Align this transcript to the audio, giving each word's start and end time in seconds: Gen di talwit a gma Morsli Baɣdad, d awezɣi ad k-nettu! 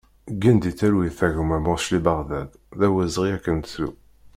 Gen 0.41 0.57
di 0.63 0.71
talwit 0.79 1.19
a 1.25 1.29
gma 1.35 1.57
Morsli 1.65 1.99
Baɣdad, 2.05 2.49
d 2.79 2.81
awezɣi 2.87 3.29
ad 3.35 3.41
k-nettu! 3.43 3.89